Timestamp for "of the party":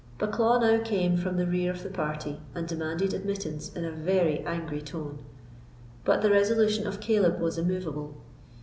1.69-2.41